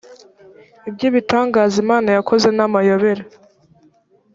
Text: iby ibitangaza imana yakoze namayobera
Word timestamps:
iby 0.89 1.01
ibitangaza 1.09 1.75
imana 1.83 2.07
yakoze 2.17 2.47
namayobera 2.55 3.23